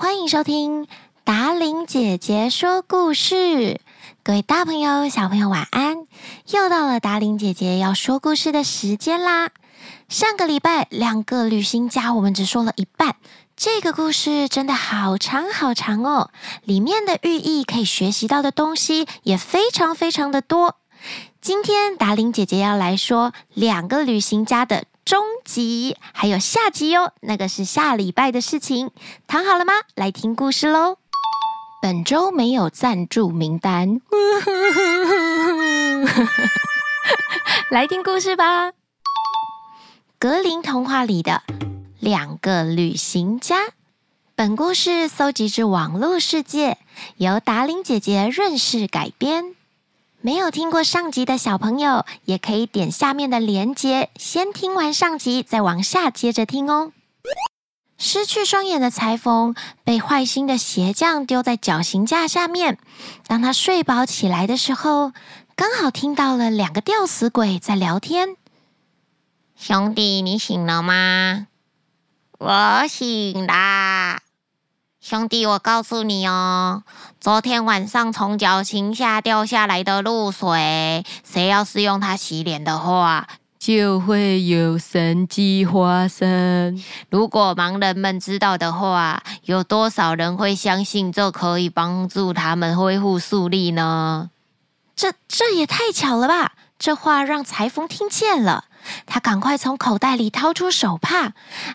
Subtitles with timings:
[0.00, 0.86] 欢迎收听
[1.24, 3.82] 达玲姐姐说故事。
[4.22, 6.06] 各位大朋友、小朋友，晚安！
[6.48, 9.50] 又到了达玲姐姐要说故事的时间啦。
[10.08, 13.16] 上个礼拜，两个旅行家，我们只说了一半。
[13.56, 16.30] 这个故事真的好长好长哦，
[16.64, 20.76] 里面的寓意可以学习到的东西也非常非常的多。
[21.42, 27.12] 今天达玲姐姐要来说两个旅行家的终极，还有下集哟。
[27.22, 28.92] 那个是下礼拜的事情。
[29.26, 29.72] 躺好了吗？
[29.96, 30.98] 来听故事喽。
[31.82, 34.00] 本周没有赞助名单，
[37.70, 38.70] 来听故事吧。
[40.20, 41.42] 格林童话里的
[41.98, 43.56] 两个旅行家。
[44.36, 46.78] 本故事搜集自网络世界，
[47.16, 49.56] 由达玲姐姐润饰改编。
[50.22, 56.92] 没有听过上集的小朋友，也可以点下面的连接，先听完上集，再往下接着听哦。
[57.96, 62.78] 失去双眼的裁缝被坏心的鞋匠丢在绞刑架下面。
[63.26, 65.12] 当他睡饱起来的时候，
[65.54, 68.36] 刚好听到了两个吊死鬼在聊天。
[69.56, 71.46] 兄弟，你醒了吗？
[72.38, 74.20] 我醒啦。
[75.00, 76.82] 兄弟，我告诉你哦，
[77.22, 83.26] 昨天晚上从绞刑下掉下来的露水，谁要是用它洗脸的话，
[83.58, 86.78] 就会有神迹发生。
[87.08, 94.28] 如果盲人们知道的话，有多少人会相信这可以帮助他们恢复视力呢？
[94.94, 96.52] 这这也太巧了吧！
[96.78, 98.64] 这话让裁缝听见了，
[99.06, 101.32] 他赶快从口袋里掏出手帕，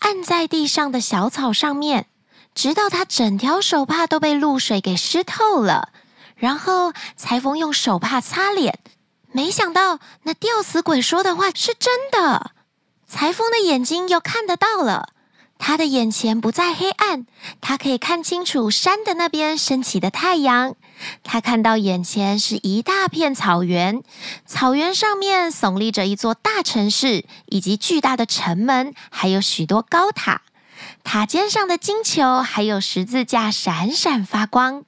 [0.00, 2.08] 按在地上的小草上面。
[2.56, 5.90] 直到他整条手帕都被露水给湿透了，
[6.36, 8.78] 然后裁缝用手帕擦脸，
[9.30, 12.52] 没想到那吊死鬼说的话是真的。
[13.06, 15.10] 裁缝的眼睛又看得到了，
[15.58, 17.26] 他的眼前不再黑暗，
[17.60, 20.76] 他可以看清楚山的那边升起的太阳。
[21.22, 24.02] 他看到眼前是一大片草原，
[24.46, 30.40] 草原上面耸立着一座大城市，以及巨大的城门，还有许多高塔。
[31.04, 34.84] 塔尖上的金球还有十字架闪闪发光，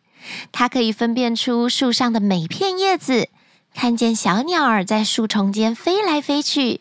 [0.53, 3.29] 它可以分辨出树上的每片叶子，
[3.75, 6.81] 看见小鸟儿在树丛间飞来飞去，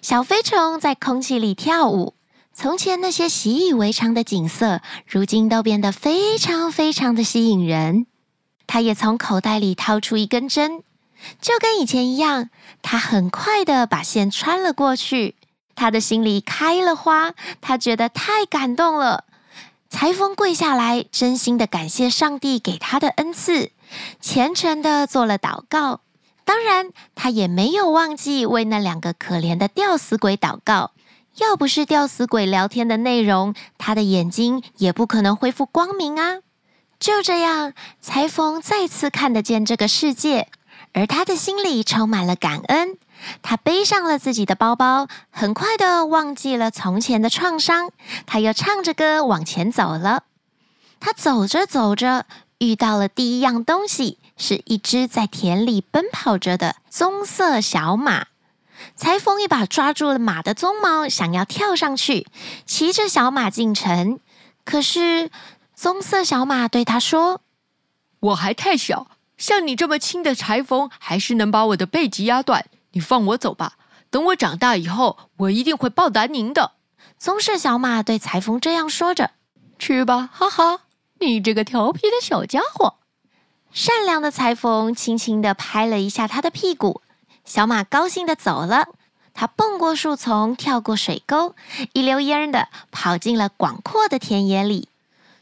[0.00, 2.14] 小飞虫在空气里跳舞。
[2.52, 8.06] 从前那些习以为常的景色，如今都变得非常非常的吸引人。
[8.66, 10.82] 他也从口袋里掏出一根针，
[11.40, 12.48] 就跟以前一样，
[12.80, 15.34] 他很快地把线穿了过去。
[15.76, 19.24] 他的心里开了花，他觉得太感动了。
[19.88, 23.70] 裁缝跪下来，真心的感谢上帝给他的恩赐，
[24.20, 26.00] 虔诚的做了祷告。
[26.44, 30.90] 当然，他也没有忘记为那两个可怜的吊死鬼祷告。
[31.36, 36.38] 要不是吊死鬼聊天的内容，他的眼睛也不可能恢复光明啊。
[36.98, 40.48] 就这样，裁缝再次看得见这个世界，
[40.94, 42.96] 而他的心里充满了感恩。
[43.42, 47.90] 他背上了自己的包包，很快的忘记了从前的创伤。
[48.26, 50.24] 他又唱着歌往前走了。
[51.00, 52.26] 他走着走着，
[52.58, 58.26] 遇到了第一样东西，是一只在田里奔跑着的棕色小马。
[58.94, 62.26] 裁缝一把抓住了马的鬃毛，想要跳上去，
[62.64, 64.20] 骑着小马进城。
[64.64, 65.30] 可是
[65.74, 67.40] 棕色小马对他说
[68.20, 69.06] ：“我还太小，
[69.36, 72.66] 像你这么轻的裁缝，还是能把我的背脊压断。”
[72.96, 73.74] 你放我走吧，
[74.08, 76.72] 等我长大以后，我一定会报答您的。
[77.18, 79.32] 棕色小马对裁缝这样说着
[79.78, 80.80] ：“去吧，哈哈，
[81.20, 82.94] 你这个调皮的小家伙。”
[83.70, 87.02] 善良的裁缝轻轻地拍了一下他的屁股，
[87.44, 88.88] 小马高兴地走了。
[89.34, 91.54] 他蹦过树丛，跳过水沟，
[91.92, 94.88] 一溜烟的跑进了广阔的田野里。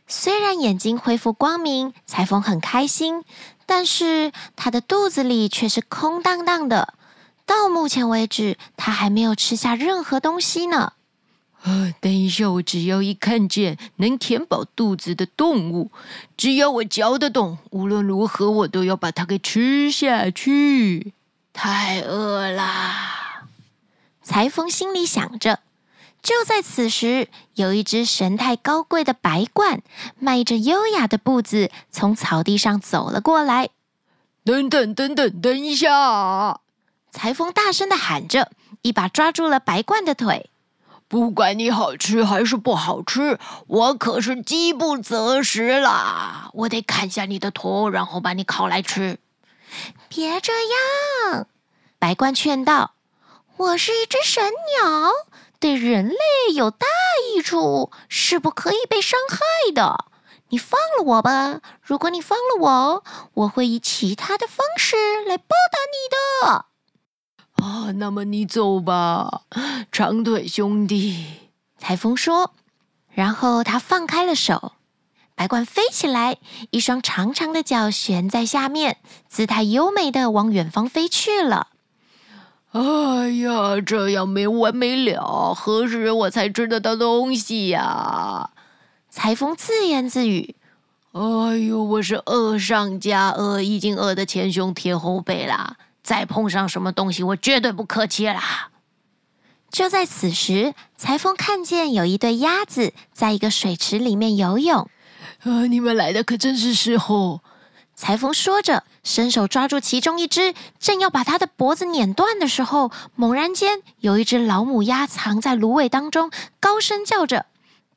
[0.08, 3.22] 虽然眼睛恢复光明，裁缝很开心，
[3.64, 6.94] 但是他的肚子里却是空荡荡的。
[7.46, 10.94] 到目前为止，他还没有吃下任何东西呢。
[11.62, 15.90] 啊，等一下，我只要一看见能填饱肚子的动物，
[16.36, 21.14] 只要我嚼得动，无论如何我都要把它给吃下去。
[21.52, 23.46] 太饿啦！
[24.22, 25.60] 裁缝心里想着。
[26.22, 29.80] 就在此时，有一只神态高贵的白鹳，
[30.18, 33.68] 迈着优雅的步子从草地上走了过来。
[34.44, 36.60] 等等等等，等一下！
[37.14, 38.50] 裁缝大声的喊着，
[38.82, 40.50] 一把抓住了白鹳的腿。
[41.06, 43.38] 不管你好吃还是不好吃，
[43.68, 46.50] 我可是饥不择食啦！
[46.54, 49.20] 我得砍下你的头，然后把你烤来吃。
[50.08, 50.52] 别这
[51.32, 51.46] 样，
[52.00, 52.94] 白鹳劝道
[53.58, 54.50] ：“我是一只神
[54.82, 55.12] 鸟，
[55.60, 56.88] 对人类有大
[57.32, 60.06] 益处，是不可以被伤害的。
[60.48, 61.60] 你放了我吧！
[61.80, 66.66] 如果你放了我，我会以其他的方式来报答你的。
[67.64, 69.40] 啊，那么你走吧，
[69.90, 71.24] 长腿兄弟。
[71.78, 72.50] 裁缝说，
[73.10, 74.72] 然后他放开了手，
[75.34, 76.36] 白鹳飞起来，
[76.72, 78.98] 一双长长的脚悬在下面，
[79.30, 81.68] 姿态优美的往远方飞去了。
[82.72, 88.50] 哎呀，这样没完没了，何时我才吃得到东西呀？
[89.08, 90.54] 裁缝自言自语
[91.12, 95.78] ：“哎呦，我是饿上加饿，已经饿得前胸贴后背了。
[96.04, 98.68] 再碰上什么东西，我绝对不客气啦。”
[99.72, 104.88] 就在此时，裁缝看见有一对鸭子在一个水池里面游泳。
[105.42, 107.40] 啊，你们来的可真是时候！
[107.96, 116.30] 裁缝说着，伸手抓住其中一只，正要把它的脖子碾断的时候，猛然间有一只老母鸭藏在芦苇当中，
[116.60, 117.46] 高声叫着。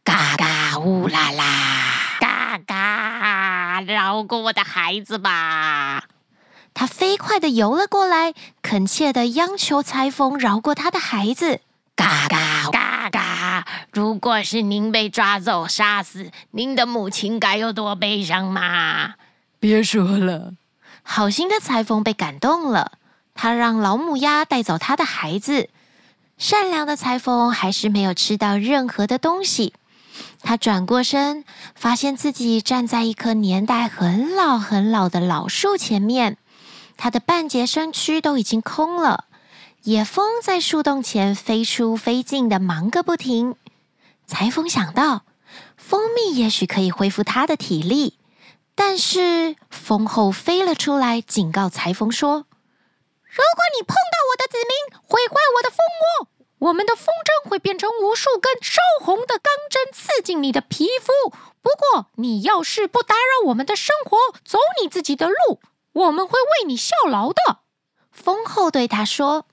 [0.03, 6.03] 嘎嘎乌拉拉，嘎嘎，饶过我的孩子吧！
[6.79, 11.59] 他飞快地游了过来，恳切地央求裁缝饶过他的孩子。
[11.95, 13.67] 嘎嘎嘎嘎！
[13.91, 19.15] 如果是您被抓走杀死，您的母亲该有多悲伤嘛！
[19.59, 20.53] 别说了，
[21.01, 22.91] 好心的裁缝被感动了，
[23.33, 25.69] 他让老母鸭带走他的孩子。
[26.37, 29.73] 善良的裁缝还是没有吃到任何的东西。
[30.43, 36.37] 他转过身，发现自己站在一棵年代很老很老的老树前面，
[36.97, 39.25] 他的半截身躯都已经空了。
[39.83, 43.55] 野蜂在树洞前飞出飞进的忙个不停。
[44.25, 45.21] 裁缝想到，
[45.77, 48.17] 蜂蜜也许可以恢复他的体力，
[48.75, 52.45] 但是蜂后飞了出来，警告裁缝说
[53.23, 56.27] ：“如果你碰到我的子民，毁坏我的蜂窝。”
[56.59, 61.29] 我们的风筝会变成无数根烧红的钢针，刺进你的皮肤。
[61.61, 65.59] 不过，你要是不打扰我们的生活，走你自己的路，
[65.97, 67.59] 我们会为你效劳的。
[68.11, 69.47] 蜂后对他说：“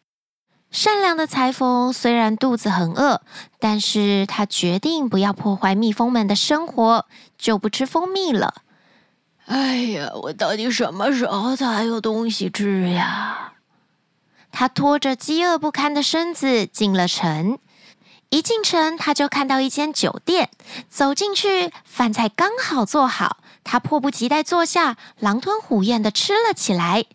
[0.70, 3.22] 善良的裁缝虽然肚子很饿，
[3.58, 7.06] 但是他决定不要破坏蜜蜂们的生活，
[7.38, 8.62] 就不吃蜂蜜了。”
[9.46, 13.54] 哎呀，我到底什么时候才有东西吃呀？
[14.52, 17.58] 他拖着饥饿不堪的身子进了城，
[18.28, 20.50] 一进城他就看到一间酒店，
[20.88, 27.06] 走进去，饭菜刚好做好，他迫不及待坐下，狼吞虎咽的吃了起来。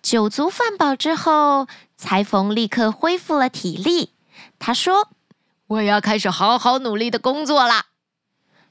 [0.00, 1.66] 酒足饭饱之后，
[1.96, 4.12] 裁缝立刻恢复了体力。
[4.58, 5.08] 他说
[5.66, 7.86] ：“我要开始好好努力的工作啦。”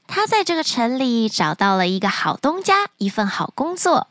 [0.08, 4.08] 他在这个城里找到了一个好东家，一份好工作。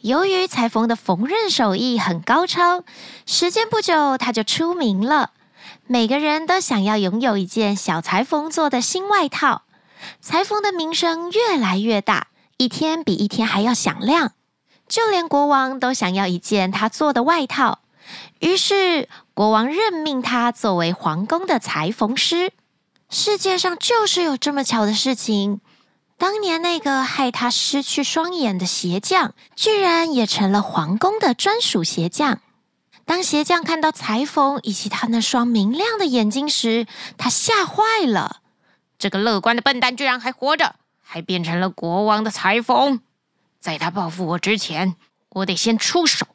[0.00, 2.84] 由于裁缝的缝纫手艺很高超，
[3.24, 5.30] 时间不久他就出名了。
[5.86, 9.62] 每个人都想要拥有一件小裁缝做的新外套。
[10.20, 14.32] 裁缝的名声越来越大，一天比一天还要响亮。
[14.86, 17.80] 就连国王都想要一件他做的外套。
[18.40, 22.52] 于是国王任命他作为皇宫的裁缝师。
[23.08, 25.60] 世界上就是有这么巧的事情。
[26.18, 32.40] 当年那个害他失去双眼的鞋匠，居然也成了皇宫的专属鞋匠。
[33.04, 36.86] 当鞋匠看到裁缝以及他那双明亮的眼睛时，
[37.18, 38.42] 他吓坏了。
[38.98, 40.76] 这个乐观的笨蛋居然还活着，
[41.14, 42.98] 还变成了国王的裁缝。
[43.60, 44.96] 在他报复我之前，
[45.28, 46.26] 我得先出手。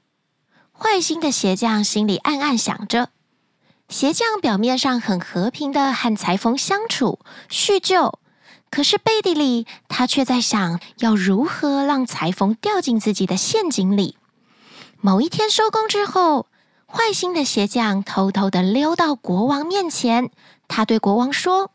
[0.71, 3.09] 坏心的鞋匠心里暗暗想着。
[3.89, 7.19] 鞋匠表面上很和平的和裁缝相处
[7.49, 8.19] 叙旧。
[8.69, 14.15] 可是背地里，他却在想要如何让裁缝掉进自己的陷阱里。
[15.01, 16.47] 某一天收工之后，
[16.87, 20.31] 坏心的鞋匠偷偷地溜到国王面前。
[20.69, 21.71] 他对国王说：“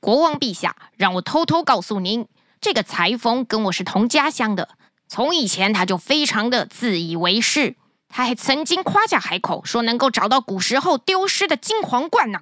[0.00, 2.26] 国王陛下，让我偷偷告诉您，
[2.60, 4.68] 这个裁缝跟我是同家乡的。
[5.08, 7.76] 从以前他就非常的自以为是，
[8.08, 12.40] 他还曾经夸下海口，说能够找到古时候丢失的金皇冠呢。”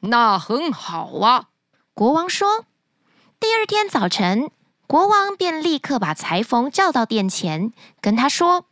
[0.00, 1.48] 那很好啊，
[1.92, 2.64] 国王说。
[3.40, 4.50] 第二天早晨，
[4.86, 8.66] 国王便立刻把裁缝叫到殿前，跟他说：“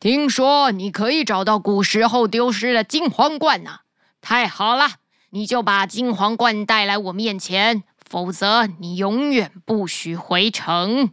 [0.00, 3.80] 听说你可以找到古时候丢失的金皇冠呢，
[4.20, 4.88] 太好了！
[5.30, 11.10] 你就把金皇冠带来我面前，否则你永远不许回城。”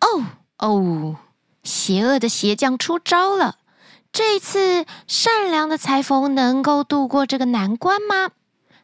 [0.00, 0.24] 哦
[0.58, 1.16] 哦，
[1.62, 3.56] 邪恶的鞋匠出招了！
[4.12, 8.30] 这一次，善良的裁缝能够度过这个难关吗？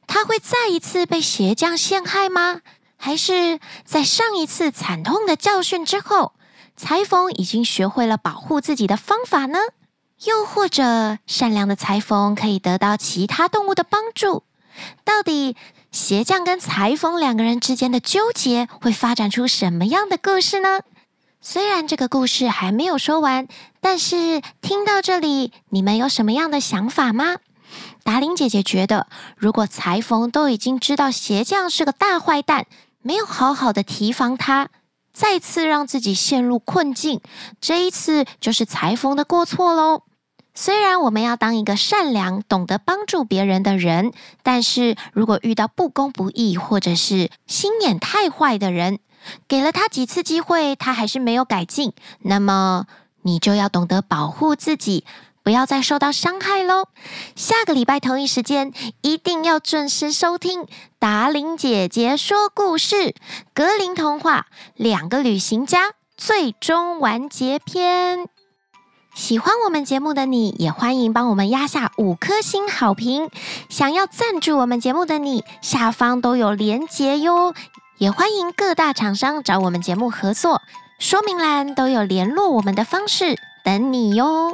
[0.06, 2.60] 他会再一次被鞋匠陷害吗？
[2.96, 6.34] 还是在上一次惨痛的教训之后，
[6.76, 9.58] 裁缝已经学会了保护自己的方法呢？
[10.24, 14.44] 又或者，善良的裁缝可以得到其他动物的帮助？
[15.04, 15.56] 到底
[15.94, 20.80] 鞋匠跟裁缝两个人之间的纠结会发展出什么样的故事呢？
[21.40, 23.46] 虽然这个故事还没有说完，
[23.80, 27.36] 但是听到这里，你们有什么样的想法吗？
[28.02, 32.66] 达伶姐姐觉得，如果裁缝都已经知道鞋匠是个大坏蛋，
[33.00, 34.70] 没有好好的提防他，
[35.12, 37.20] 再次让自己陷入困境，
[37.60, 40.02] 这一次就是裁缝的过错喽。
[40.54, 49.00] 虽然我们要当一个善良、懂得帮助别人的人，但是如果遇到不公不义或者是心眼太坏的人，
[49.49, 52.87] 给了他几次机会，他还是没有改进，那么
[53.23, 55.04] 你就要懂得保护自己，
[55.42, 56.87] 不要再受到伤害喽。
[57.34, 60.66] 下个礼拜同一时间，一定要准时收听
[61.00, 62.96] 达伶姐姐说故事
[63.52, 64.46] 《格林童话》
[64.76, 68.28] 两个旅行家最终完结篇。
[69.14, 73.30] 喜欢我们节目的你，也欢迎帮我们压下五颗星好评。
[73.68, 77.54] 想要赞助我们节目的你，下方都有连结哟。
[77.99, 80.61] 也欢迎各大厂商找我们节目合作，
[80.99, 84.52] 说明栏都有联络我们的方式，等你哟。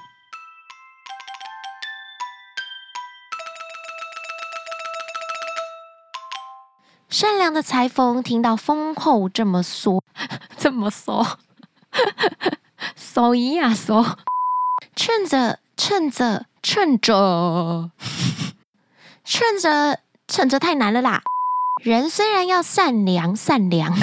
[7.08, 10.04] 善良的裁缝听到风后这么说，
[10.58, 11.38] 这么说，
[12.94, 14.18] 所以啊说。
[15.02, 17.90] 趁着，趁着，趁着，
[19.24, 21.22] 趁着，趁着太难了啦！
[21.82, 23.96] 人虽然要善良，善良。